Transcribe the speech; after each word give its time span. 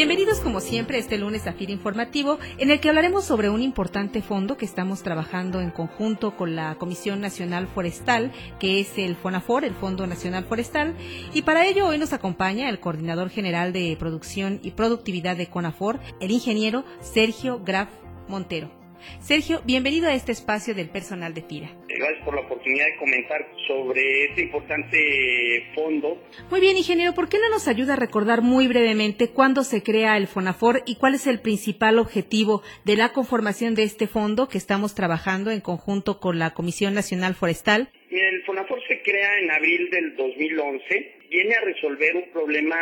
Bienvenidos 0.00 0.40
como 0.40 0.60
siempre 0.60 0.96
este 0.96 1.18
lunes 1.18 1.46
a 1.46 1.52
FIR 1.52 1.68
Informativo, 1.68 2.38
en 2.56 2.70
el 2.70 2.80
que 2.80 2.88
hablaremos 2.88 3.22
sobre 3.22 3.50
un 3.50 3.60
importante 3.60 4.22
fondo 4.22 4.56
que 4.56 4.64
estamos 4.64 5.02
trabajando 5.02 5.60
en 5.60 5.70
conjunto 5.70 6.38
con 6.38 6.56
la 6.56 6.76
Comisión 6.76 7.20
Nacional 7.20 7.68
Forestal, 7.68 8.32
que 8.58 8.80
es 8.80 8.96
el 8.96 9.14
FONAFOR, 9.14 9.66
el 9.66 9.74
Fondo 9.74 10.06
Nacional 10.06 10.44
Forestal, 10.44 10.96
y 11.34 11.42
para 11.42 11.66
ello 11.66 11.86
hoy 11.86 11.98
nos 11.98 12.14
acompaña 12.14 12.70
el 12.70 12.80
Coordinador 12.80 13.28
General 13.28 13.74
de 13.74 13.94
Producción 13.98 14.58
y 14.62 14.70
Productividad 14.70 15.36
de 15.36 15.48
CONAFOR, 15.48 16.00
el 16.18 16.30
ingeniero 16.30 16.86
Sergio 17.02 17.60
Graf 17.62 17.90
Montero. 18.26 18.79
Sergio, 19.20 19.62
bienvenido 19.64 20.08
a 20.08 20.14
este 20.14 20.32
espacio 20.32 20.74
del 20.74 20.88
personal 20.88 21.34
de 21.34 21.42
FIRA. 21.42 21.70
Gracias 21.88 22.24
por 22.24 22.34
la 22.34 22.42
oportunidad 22.42 22.86
de 22.86 22.96
comentar 22.96 23.46
sobre 23.66 24.24
este 24.24 24.42
importante 24.42 25.66
fondo. 25.74 26.22
Muy 26.50 26.60
bien, 26.60 26.76
ingeniero, 26.76 27.14
¿por 27.14 27.28
qué 27.28 27.38
no 27.38 27.48
nos 27.50 27.68
ayuda 27.68 27.94
a 27.94 27.96
recordar 27.96 28.42
muy 28.42 28.66
brevemente 28.68 29.30
cuándo 29.30 29.64
se 29.64 29.82
crea 29.82 30.16
el 30.16 30.26
FONAFOR 30.26 30.82
y 30.86 30.96
cuál 30.96 31.14
es 31.14 31.26
el 31.26 31.40
principal 31.40 31.98
objetivo 31.98 32.62
de 32.84 32.96
la 32.96 33.12
conformación 33.12 33.74
de 33.74 33.84
este 33.84 34.06
fondo 34.06 34.48
que 34.48 34.58
estamos 34.58 34.94
trabajando 34.94 35.50
en 35.50 35.60
conjunto 35.60 36.20
con 36.20 36.38
la 36.38 36.50
Comisión 36.50 36.94
Nacional 36.94 37.34
Forestal? 37.34 37.90
El 38.10 38.42
FONAFOR 38.44 38.80
se 38.88 39.02
crea 39.02 39.38
en 39.38 39.50
abril 39.50 39.90
del 39.90 40.16
2011 40.16 41.20
viene 41.30 41.54
a 41.54 41.60
resolver 41.60 42.16
un 42.16 42.28
problema 42.32 42.76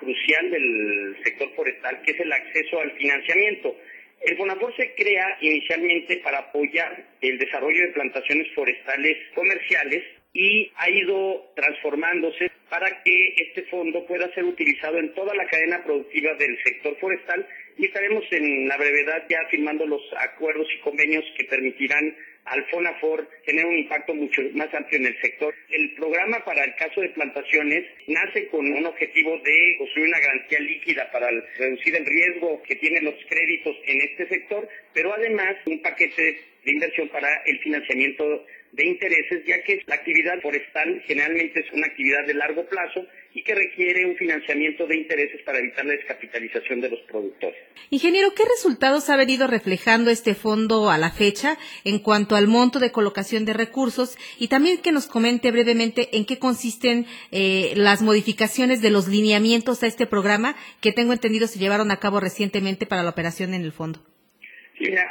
crucial 0.00 0.50
del 0.50 1.16
sector 1.22 1.48
forestal, 1.54 2.02
que 2.02 2.10
es 2.10 2.20
el 2.20 2.32
acceso 2.32 2.80
al 2.80 2.90
financiamiento. 2.92 3.76
El 4.24 4.36
FONAFOR 4.36 4.74
se 4.76 4.94
crea 4.94 5.36
inicialmente 5.40 6.18
para 6.18 6.38
apoyar 6.38 7.06
el 7.20 7.38
desarrollo 7.38 7.82
de 7.82 7.92
plantaciones 7.92 8.46
forestales 8.54 9.16
comerciales 9.34 10.04
y 10.32 10.70
ha 10.76 10.88
ido 10.88 11.52
transformándose 11.56 12.50
para 12.68 13.02
que 13.02 13.34
este 13.36 13.64
fondo 13.64 14.06
pueda 14.06 14.32
ser 14.32 14.44
utilizado 14.44 14.98
en 14.98 15.12
toda 15.14 15.34
la 15.34 15.46
cadena 15.46 15.82
productiva 15.84 16.34
del 16.34 16.56
sector 16.62 16.96
forestal 16.98 17.46
y 17.76 17.86
estaremos 17.86 18.24
en 18.30 18.68
la 18.68 18.76
brevedad 18.76 19.24
ya 19.28 19.40
firmando 19.50 19.86
los 19.86 20.02
acuerdos 20.16 20.68
y 20.74 20.80
convenios 20.80 21.24
que 21.36 21.44
permitirán 21.44 22.16
al 22.44 22.64
FONAFOR 22.70 23.28
tener 23.46 23.64
un 23.64 23.76
impacto 23.76 24.14
mucho 24.14 24.42
más 24.54 24.72
amplio 24.74 25.00
en 25.00 25.06
el 25.06 25.20
sector. 25.20 25.54
El 25.70 25.94
programa 25.94 26.44
para 26.44 26.64
el 26.64 26.74
caso 26.74 27.00
de 27.00 27.10
plantaciones 27.10 27.84
nace 28.08 28.48
con 28.48 28.66
un 28.72 28.86
objetivo 28.86 29.38
de 29.38 29.76
construir 29.78 30.08
una 30.08 30.20
garantía 30.20 30.60
líquida 30.60 31.10
para 31.12 31.30
reducir 31.58 31.94
el 31.96 32.06
riesgo 32.06 32.62
que 32.62 32.76
tienen 32.76 33.04
los 33.04 33.14
créditos 33.28 33.76
en 33.86 34.00
este 34.02 34.28
sector, 34.28 34.68
pero 34.92 35.14
además 35.14 35.56
un 35.66 35.80
paquete 35.82 36.40
de 36.64 36.70
inversión 36.70 37.08
para 37.08 37.28
el 37.46 37.58
financiamiento 37.60 38.46
de 38.72 38.86
intereses, 38.86 39.44
ya 39.46 39.62
que 39.62 39.82
la 39.86 39.96
actividad 39.96 40.40
forestal 40.40 41.02
generalmente 41.06 41.60
es 41.60 41.72
una 41.72 41.86
actividad 41.86 42.26
de 42.26 42.34
largo 42.34 42.64
plazo 42.66 43.06
y 43.34 43.44
que 43.44 43.54
requiere 43.54 44.06
un 44.06 44.16
financiamiento 44.16 44.86
de 44.86 44.96
intereses 44.96 45.42
para 45.44 45.58
evitar 45.58 45.84
la 45.84 45.92
descapitalización 45.92 46.80
de 46.80 46.90
los 46.90 47.00
productores. 47.00 47.58
Ingeniero, 47.90 48.34
¿qué 48.34 48.44
resultados 48.44 49.10
ha 49.10 49.16
venido 49.16 49.46
reflejando 49.46 50.10
este 50.10 50.34
fondo 50.34 50.90
a 50.90 50.98
la 50.98 51.10
fecha 51.10 51.58
en 51.84 51.98
cuanto 51.98 52.34
al 52.34 52.46
monto 52.46 52.78
de 52.78 52.92
colocación 52.92 53.44
de 53.44 53.52
recursos 53.52 54.16
y 54.38 54.48
también 54.48 54.78
que 54.78 54.92
nos 54.92 55.06
comente 55.06 55.50
brevemente 55.50 56.16
en 56.16 56.24
qué 56.24 56.38
consisten 56.38 57.06
eh, 57.30 57.72
las 57.76 58.00
modificaciones 58.00 58.80
de 58.80 58.90
los 58.90 59.08
lineamientos 59.08 59.82
a 59.82 59.86
este 59.86 60.06
programa 60.06 60.56
que 60.80 60.92
tengo 60.92 61.12
entendido 61.12 61.46
se 61.46 61.58
llevaron 61.58 61.90
a 61.90 62.00
cabo 62.00 62.20
recientemente 62.20 62.86
para 62.86 63.02
la 63.02 63.10
operación 63.10 63.52
en 63.52 63.64
el 63.64 63.72
fondo? 63.72 64.11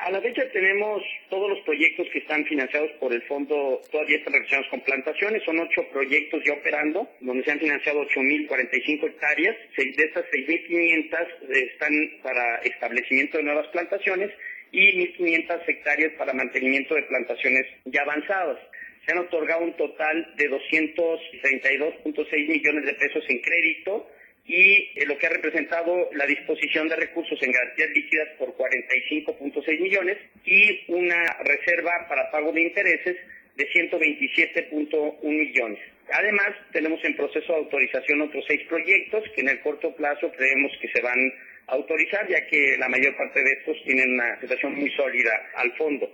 A 0.01 0.11
la 0.11 0.21
fecha 0.21 0.49
tenemos 0.51 1.01
todos 1.29 1.49
los 1.49 1.59
proyectos 1.61 2.07
que 2.11 2.19
están 2.19 2.43
financiados 2.45 2.91
por 2.99 3.13
el 3.13 3.21
fondo, 3.23 3.79
todavía 3.91 4.17
están 4.17 4.33
relacionados 4.33 4.69
con 4.69 4.81
plantaciones, 4.81 5.43
son 5.43 5.59
ocho 5.59 5.87
proyectos 5.91 6.43
ya 6.43 6.53
operando, 6.53 7.07
donde 7.21 7.43
se 7.43 7.51
han 7.51 7.59
financiado 7.59 8.01
8.045 8.07 9.07
hectáreas, 9.07 9.55
de 9.77 10.03
estas 10.03 10.25
6.500 10.25 11.27
están 11.51 11.93
para 12.23 12.57
establecimiento 12.63 13.37
de 13.37 13.43
nuevas 13.43 13.67
plantaciones 13.67 14.31
y 14.71 15.15
1.500 15.17 15.61
hectáreas 15.67 16.13
para 16.17 16.33
mantenimiento 16.33 16.95
de 16.95 17.03
plantaciones 17.03 17.65
ya 17.85 18.01
avanzadas. 18.01 18.57
Se 19.05 19.11
han 19.11 19.19
otorgado 19.19 19.63
un 19.63 19.75
total 19.77 20.33
de 20.35 20.49
232.6 20.49 22.47
millones 22.47 22.85
de 22.85 22.93
pesos 22.93 23.23
en 23.29 23.39
crédito, 23.39 24.07
y 24.45 24.91
eh, 24.95 25.05
lo 25.05 25.17
que 25.17 25.27
ha 25.27 25.29
representado 25.29 26.09
la 26.13 26.25
disposición 26.25 26.87
de 26.87 26.95
recursos 26.95 27.41
en 27.41 27.51
garantías 27.51 27.89
líquidas 27.91 28.29
por 28.37 28.55
45.6 28.55 29.79
millones 29.79 30.17
y 30.45 30.83
una 30.87 31.37
reserva 31.43 32.05
para 32.09 32.31
pago 32.31 32.51
de 32.51 32.61
intereses 32.61 33.17
de 33.55 33.69
127.1 33.69 35.23
millones. 35.23 35.79
Además, 36.11 36.49
tenemos 36.71 37.03
en 37.03 37.15
proceso 37.15 37.53
de 37.53 37.59
autorización 37.59 38.21
otros 38.21 38.43
seis 38.47 38.61
proyectos 38.67 39.23
que 39.35 39.41
en 39.41 39.49
el 39.49 39.61
corto 39.61 39.95
plazo 39.95 40.31
creemos 40.31 40.71
que 40.81 40.89
se 40.89 41.01
van 41.01 41.19
a 41.67 41.73
autorizar, 41.73 42.27
ya 42.27 42.45
que 42.47 42.75
la 42.77 42.89
mayor 42.89 43.15
parte 43.15 43.41
de 43.43 43.51
estos 43.51 43.77
tienen 43.85 44.13
una 44.13 44.39
situación 44.41 44.75
muy 44.75 44.89
sólida 44.91 45.31
al 45.55 45.71
fondo. 45.77 46.11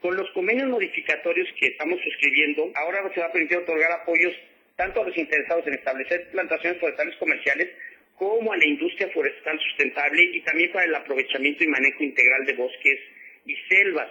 Con 0.00 0.16
los 0.16 0.30
convenios 0.32 0.68
modificatorios 0.68 1.48
que 1.58 1.68
estamos 1.68 1.98
suscribiendo, 2.02 2.70
ahora 2.74 3.10
se 3.14 3.20
va 3.20 3.26
a 3.26 3.32
permitir 3.32 3.58
otorgar 3.58 3.92
apoyos 3.92 4.34
tanto 4.76 5.00
a 5.00 5.04
los 5.04 5.16
interesados 5.16 5.66
en 5.66 5.74
establecer 5.74 6.30
plantaciones 6.30 6.80
forestales 6.80 7.16
comerciales 7.16 7.68
como 8.16 8.52
a 8.52 8.56
la 8.56 8.64
industria 8.64 9.08
forestal 9.10 9.58
sustentable 9.58 10.22
y 10.22 10.40
también 10.42 10.70
para 10.72 10.84
el 10.84 10.94
aprovechamiento 10.94 11.64
y 11.64 11.68
manejo 11.68 12.02
integral 12.02 12.44
de 12.46 12.52
bosques 12.54 13.00
y 13.46 13.56
selvas. 13.68 14.08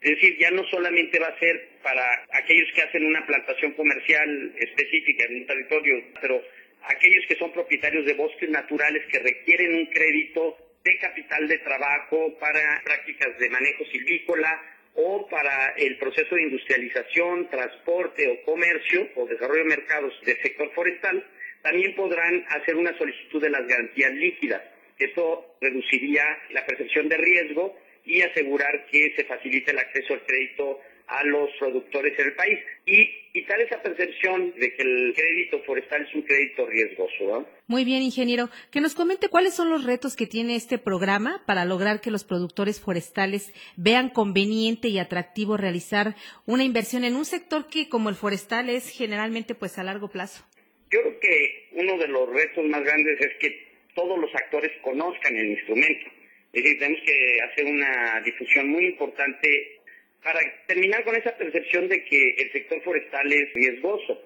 Es 0.00 0.16
decir, 0.16 0.36
ya 0.38 0.50
no 0.50 0.64
solamente 0.64 1.20
va 1.20 1.28
a 1.28 1.38
ser 1.38 1.68
para 1.82 2.04
aquellos 2.32 2.68
que 2.74 2.82
hacen 2.82 3.06
una 3.06 3.24
plantación 3.24 3.72
comercial 3.72 4.52
específica 4.58 5.24
en 5.26 5.36
un 5.36 5.46
territorio, 5.46 6.02
pero 6.20 6.42
aquellos 6.82 7.24
que 7.28 7.36
son 7.36 7.52
propietarios 7.52 8.04
de 8.04 8.14
bosques 8.14 8.50
naturales 8.50 9.04
que 9.06 9.20
requieren 9.20 9.74
un 9.74 9.86
crédito 9.86 10.56
de 10.82 10.98
capital 10.98 11.46
de 11.46 11.58
trabajo 11.58 12.36
para 12.40 12.82
prácticas 12.84 13.38
de 13.38 13.48
manejo 13.48 13.84
silvícola, 13.92 14.60
o 14.94 15.26
para 15.28 15.74
el 15.76 15.96
proceso 15.98 16.34
de 16.34 16.42
industrialización, 16.42 17.48
transporte 17.48 18.28
o 18.28 18.42
comercio 18.44 19.08
o 19.16 19.26
desarrollo 19.26 19.64
de 19.64 19.76
mercados 19.76 20.12
del 20.24 20.40
sector 20.42 20.70
forestal, 20.74 21.24
también 21.62 21.94
podrán 21.94 22.44
hacer 22.48 22.76
una 22.76 22.96
solicitud 22.98 23.40
de 23.40 23.50
las 23.50 23.66
garantías 23.66 24.12
líquidas. 24.12 24.62
Esto 24.98 25.56
reduciría 25.60 26.24
la 26.50 26.66
percepción 26.66 27.08
de 27.08 27.16
riesgo 27.16 27.76
y 28.04 28.22
asegurar 28.22 28.86
que 28.86 29.14
se 29.16 29.24
facilite 29.24 29.70
el 29.70 29.78
acceso 29.78 30.14
al 30.14 30.24
crédito 30.26 30.80
a 31.06 31.24
los 31.24 31.50
productores 31.58 32.18
en 32.18 32.26
el 32.26 32.34
país 32.34 32.58
y 32.86 33.06
quitar 33.32 33.60
esa 33.60 33.82
percepción 33.82 34.52
de 34.58 34.74
que 34.74 34.82
el 34.82 35.12
crédito 35.14 35.62
forestal 35.64 36.06
es 36.06 36.14
un 36.14 36.22
crédito 36.22 36.66
riesgoso. 36.66 37.46
Muy 37.66 37.84
bien, 37.84 38.02
ingeniero. 38.02 38.48
Que 38.70 38.80
nos 38.80 38.94
comente 38.94 39.28
cuáles 39.28 39.54
son 39.54 39.70
los 39.70 39.84
retos 39.84 40.16
que 40.16 40.26
tiene 40.26 40.56
este 40.56 40.78
programa 40.78 41.42
para 41.46 41.64
lograr 41.64 42.00
que 42.00 42.10
los 42.10 42.24
productores 42.24 42.80
forestales 42.80 43.52
vean 43.76 44.10
conveniente 44.10 44.88
y 44.88 44.98
atractivo 44.98 45.56
realizar 45.56 46.14
una 46.46 46.64
inversión 46.64 47.04
en 47.04 47.16
un 47.16 47.24
sector 47.24 47.68
que, 47.68 47.88
como 47.88 48.08
el 48.08 48.14
forestal, 48.14 48.68
es 48.68 48.90
generalmente 48.90 49.54
pues 49.54 49.78
a 49.78 49.84
largo 49.84 50.08
plazo. 50.08 50.44
Yo 50.90 51.00
creo 51.00 51.20
que 51.20 51.68
uno 51.72 51.96
de 51.96 52.08
los 52.08 52.28
retos 52.28 52.64
más 52.66 52.82
grandes 52.82 53.18
es 53.20 53.32
que 53.40 53.72
todos 53.94 54.18
los 54.18 54.34
actores 54.34 54.70
conozcan 54.82 55.36
el 55.36 55.50
instrumento. 55.52 56.10
Es 56.52 56.62
decir, 56.62 56.78
tenemos 56.78 57.00
que 57.06 57.38
hacer 57.50 57.64
una 57.64 58.20
difusión 58.20 58.68
muy 58.68 58.84
importante 58.86 59.80
para 60.22 60.40
terminar 60.66 61.04
con 61.04 61.16
esa 61.16 61.36
percepción 61.36 61.88
de 61.88 62.04
que 62.04 62.34
el 62.38 62.52
sector 62.52 62.82
forestal 62.82 63.32
es 63.32 63.52
riesgoso. 63.54 64.22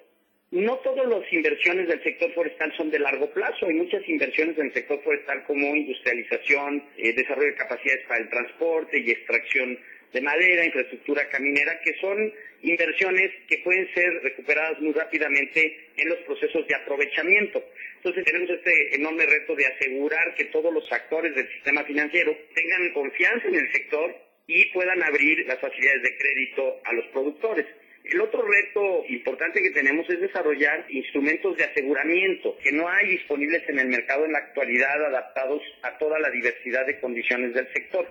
No 0.50 0.76
todas 0.78 1.06
las 1.08 1.32
inversiones 1.32 1.88
del 1.88 2.02
sector 2.02 2.32
forestal 2.32 2.72
son 2.76 2.90
de 2.90 3.00
largo 3.00 3.30
plazo. 3.30 3.66
Hay 3.66 3.74
muchas 3.74 4.08
inversiones 4.08 4.56
en 4.58 4.66
el 4.66 4.72
sector 4.72 5.02
forestal 5.02 5.44
como 5.44 5.74
industrialización, 5.74 6.84
eh, 6.98 7.12
desarrollo 7.14 7.48
de 7.48 7.56
capacidades 7.56 8.06
para 8.06 8.20
el 8.20 8.30
transporte 8.30 8.98
y 8.98 9.10
extracción 9.10 9.78
de 10.12 10.20
madera, 10.20 10.64
infraestructura 10.64 11.28
caminera, 11.28 11.80
que 11.82 11.94
son 12.00 12.32
inversiones 12.62 13.30
que 13.48 13.58
pueden 13.58 13.92
ser 13.92 14.08
recuperadas 14.22 14.80
muy 14.80 14.92
rápidamente 14.92 15.90
en 15.96 16.08
los 16.08 16.18
procesos 16.18 16.66
de 16.68 16.74
aprovechamiento. 16.74 17.64
Entonces 17.96 18.24
tenemos 18.24 18.48
este 18.50 18.94
enorme 18.94 19.26
reto 19.26 19.56
de 19.56 19.66
asegurar 19.66 20.34
que 20.36 20.44
todos 20.46 20.72
los 20.72 20.90
actores 20.92 21.34
del 21.34 21.48
sistema 21.54 21.82
financiero 21.84 22.36
tengan 22.54 22.92
confianza 22.92 23.48
en 23.48 23.56
el 23.56 23.72
sector 23.72 24.25
y 24.46 24.66
puedan 24.66 25.02
abrir 25.02 25.46
las 25.46 25.58
facilidades 25.58 26.02
de 26.02 26.16
crédito 26.16 26.80
a 26.84 26.92
los 26.92 27.06
productores. 27.06 27.66
El 28.04 28.20
otro 28.20 28.42
reto 28.42 29.04
importante 29.08 29.60
que 29.60 29.70
tenemos 29.70 30.08
es 30.08 30.20
desarrollar 30.20 30.86
instrumentos 30.88 31.56
de 31.56 31.64
aseguramiento 31.64 32.56
que 32.62 32.70
no 32.70 32.88
hay 32.88 33.08
disponibles 33.08 33.68
en 33.68 33.80
el 33.80 33.88
mercado 33.88 34.24
en 34.24 34.32
la 34.32 34.38
actualidad 34.38 35.04
adaptados 35.06 35.60
a 35.82 35.98
toda 35.98 36.20
la 36.20 36.30
diversidad 36.30 36.86
de 36.86 37.00
condiciones 37.00 37.52
del 37.52 37.66
sector. 37.72 38.06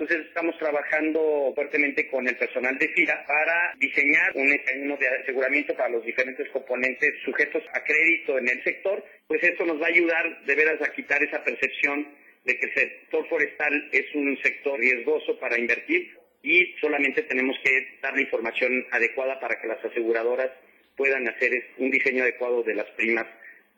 Entonces 0.00 0.28
estamos 0.28 0.56
trabajando 0.56 1.52
fuertemente 1.54 2.08
con 2.08 2.26
el 2.26 2.36
personal 2.36 2.78
de 2.78 2.88
FIRA 2.88 3.26
para 3.26 3.74
diseñar 3.78 4.32
un 4.34 4.48
mecanismo 4.48 4.96
de 4.96 5.08
aseguramiento 5.08 5.74
para 5.74 5.90
los 5.90 6.04
diferentes 6.04 6.48
componentes 6.50 7.12
sujetos 7.24 7.62
a 7.74 7.84
crédito 7.84 8.38
en 8.38 8.48
el 8.48 8.64
sector. 8.64 9.04
Pues 9.26 9.42
esto 9.42 9.66
nos 9.66 9.78
va 9.78 9.86
a 9.86 9.90
ayudar 9.90 10.44
de 10.46 10.54
veras 10.54 10.80
a 10.80 10.92
quitar 10.92 11.22
esa 11.22 11.44
percepción 11.44 12.06
de 12.44 12.58
que 12.58 12.66
el 12.66 12.74
sector 12.74 13.28
forestal 13.28 13.88
es 13.92 14.14
un 14.14 14.38
sector 14.42 14.78
riesgoso 14.78 15.38
para 15.38 15.58
invertir 15.58 16.16
y 16.42 16.74
solamente 16.80 17.22
tenemos 17.22 17.56
que 17.62 17.98
dar 18.02 18.14
la 18.14 18.22
información 18.22 18.86
adecuada 18.90 19.38
para 19.40 19.60
que 19.60 19.68
las 19.68 19.84
aseguradoras 19.84 20.50
puedan 20.96 21.28
hacer 21.28 21.52
un 21.78 21.90
diseño 21.90 22.22
adecuado 22.22 22.62
de 22.62 22.74
las 22.74 22.86
primas 22.90 23.26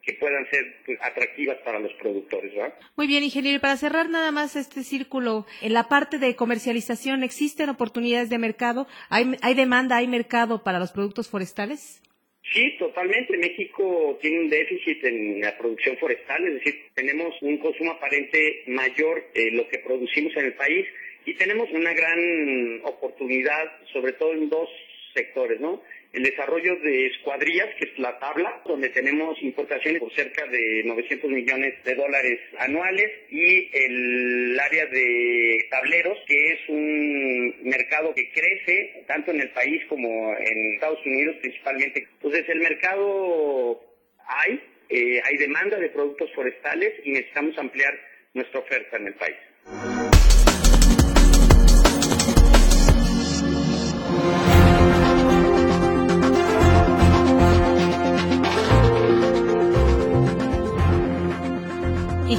que 0.03 0.15
puedan 0.15 0.45
ser 0.51 0.83
pues, 0.85 0.99
atractivas 1.01 1.59
para 1.65 1.79
los 1.79 1.93
productores. 1.95 2.53
¿verdad? 2.55 2.75
Muy 2.97 3.07
bien, 3.07 3.23
ingeniero. 3.23 3.57
Y 3.57 3.61
para 3.61 3.77
cerrar 3.77 4.11
nada 4.11 4.33
más 4.33 4.57
este 4.57 4.83
círculo, 4.83 5.47
en 5.61 5.73
la 5.73 5.89
parte 5.89 6.19
de 6.19 6.35
comercialización, 6.35 7.23
¿existen 7.23 7.69
oportunidades 7.69 8.29
de 8.29 8.39
mercado? 8.39 8.89
¿Hay, 9.09 9.37
hay 9.43 9.55
demanda, 9.55 9.97
hay 9.97 10.09
mercado 10.09 10.65
para 10.65 10.81
los 10.81 10.91
productos 10.91 11.29
forestales? 11.29 12.03
Sí, 12.51 12.77
totalmente. 12.79 13.37
México 13.39 14.19
tiene 14.21 14.41
un 14.41 14.51
déficit 14.51 15.05
en 15.05 15.41
la 15.41 15.57
producción 15.57 15.97
forestal, 15.99 16.47
es 16.47 16.55
decir, 16.55 16.87
tenemos 16.95 17.35
un 17.41 17.57
consumo 17.59 17.93
aparente 17.93 18.65
mayor 18.67 19.31
de 19.33 19.53
lo 19.53 19.69
que 19.69 19.79
producimos 19.79 20.37
en 20.37 20.47
el 20.47 20.55
país 20.55 20.87
y 21.25 21.35
tenemos 21.35 21.71
una 21.71 21.93
gran 21.93 22.81
oportunidad, 22.85 23.65
sobre 23.93 24.13
todo 24.15 24.33
en 24.33 24.49
dos 24.49 24.69
sectores, 25.15 25.61
¿no? 25.61 25.83
el 26.13 26.23
desarrollo 26.25 26.77
de 26.77 27.07
escuadrillas, 27.07 27.69
que 27.79 27.87
es 27.87 27.99
la 27.99 28.19
tabla, 28.19 28.63
donde 28.67 28.91
tenemos 28.91 29.41
importaciones 29.43 30.01
por 30.01 30.13
cerca 30.15 30.47
de 30.47 30.83
900 30.85 31.31
millones 31.31 31.75
de 31.85 31.95
dólares 31.95 32.39
anuales, 32.59 33.11
y 33.31 33.71
el 33.73 34.61
área 34.61 34.87
de 34.87 35.67
tableros, 35.71 36.19
que 36.27 36.53
es 36.53 36.69
un 36.69 37.55
mercado 37.65 38.15
que 38.15 38.31
crece 38.31 39.05
tanto 39.07 39.31
en 39.31 39.41
el 39.41 39.51
país 39.51 39.83
como 39.89 40.37
en 40.37 40.75
Estados 40.75 41.05
Unidos 41.07 41.37
principalmente. 41.41 42.07
Entonces 42.15 42.47
el 42.49 42.61
mercado 42.61 43.81
hay, 44.27 44.61
eh, 44.91 45.21
hay 45.25 45.37
demanda 45.39 45.79
de 45.79 45.89
productos 45.89 46.31
forestales 46.35 46.93
y 47.05 47.13
necesitamos 47.13 47.57
ampliar 47.57 47.99
nuestra 48.35 48.61
oferta 48.61 48.99
en 48.99 49.07
el 49.07 49.15
país. 49.15 49.92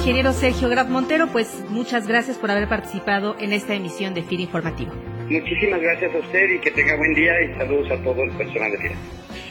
Ingeniero 0.04 0.34
Sergio 0.34 0.68
Graf 0.68 0.90
Montero, 0.90 1.28
pues 1.28 1.64
muchas 1.70 2.06
gracias 2.06 2.36
por 2.36 2.50
haber 2.50 2.68
participado 2.68 3.36
en 3.38 3.54
esta 3.54 3.72
emisión 3.72 4.12
de 4.12 4.22
FIR 4.22 4.40
Informativo. 4.40 4.92
Muchísimas 5.28 5.80
gracias 5.80 6.14
a 6.14 6.18
usted 6.18 6.50
y 6.50 6.60
que 6.60 6.70
tenga 6.70 6.96
buen 6.96 7.14
día 7.14 7.32
y 7.42 7.56
saludos 7.56 7.90
a 7.90 7.96
todo 8.02 8.22
el 8.22 8.30
personal 8.32 8.70
de 8.72 8.78
FIR. 8.78 8.92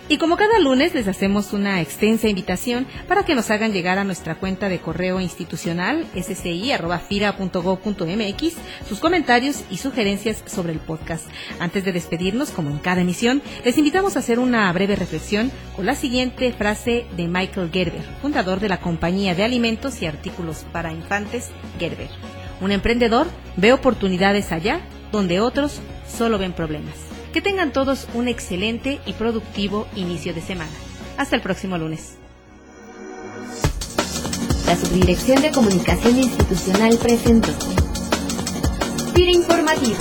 Y 0.10 0.18
como 0.18 0.36
cada 0.36 0.60
lunes 0.60 0.94
les 0.94 1.08
hacemos 1.08 1.54
una 1.54 1.80
extensa 1.81 2.28
invitación 2.28 2.86
para 3.08 3.24
que 3.24 3.36
nos 3.36 3.50
hagan 3.50 3.72
llegar 3.72 3.98
a 3.98 4.04
nuestra 4.04 4.36
cuenta 4.36 4.68
de 4.70 4.80
correo 4.80 5.22
institucional 5.22 6.06
sci.fira.gov.mx 6.14 8.54
sus 8.88 9.00
comentarios 9.00 9.64
y 9.72 9.78
sugerencias 9.78 10.44
sobre 10.46 10.74
el 10.74 10.80
podcast. 10.80 11.28
Antes 11.60 11.86
de 11.86 11.94
despedirnos, 11.94 12.52
como 12.52 12.70
en 12.70 12.78
cada 12.80 13.02
emisión, 13.02 13.42
les 13.64 13.78
invitamos 13.78 14.16
a 14.16 14.20
hacer 14.20 14.40
una 14.40 14.72
breve 14.74 14.98
reflexión 14.98 15.52
con 15.75 15.86
la 15.86 15.96
siguiente 15.96 16.52
frase 16.52 17.06
de 17.16 17.28
Michael 17.28 17.72
Gerber, 17.72 18.04
fundador 18.22 18.60
de 18.60 18.70
la 18.70 18.81
compañía 18.81 19.36
de 19.36 19.44
alimentos 19.44 20.02
y 20.02 20.06
artículos 20.06 20.66
para 20.72 20.92
infantes 20.92 21.50
Gerber. 21.80 22.10
Un 22.62 22.72
emprendedor 22.72 23.28
ve 23.56 23.74
oportunidades 23.74 24.52
allá 24.52 24.81
donde 25.13 25.39
otros 25.39 25.80
solo 26.10 26.38
ven 26.38 26.51
problemas. 26.51 26.95
Que 27.31 27.42
tengan 27.42 27.71
todos 27.71 28.07
un 28.13 28.27
excelente 28.27 29.00
y 29.06 29.13
productivo 29.13 29.88
inicio 29.95 30.33
de 30.33 30.42
semana. 30.42 30.71
Hasta 31.18 31.36
el 31.38 31.42
próximo 31.42 31.77
lunes. 31.77 32.15
La 34.65 34.75
Subdirección 34.75 35.42
de 35.42 35.51
Comunicación 35.51 36.18
Institucional 36.18 36.98
presentó. 36.98 37.51
Tira 39.13 39.31
Informativo. 39.31 39.98